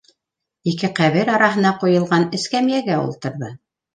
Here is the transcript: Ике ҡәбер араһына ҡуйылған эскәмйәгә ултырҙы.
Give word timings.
Ике 0.71 0.87
ҡәбер 0.99 1.29
араһына 1.33 1.73
ҡуйылған 1.83 2.27
эскәмйәгә 2.39 2.99
ултырҙы. 3.05 3.53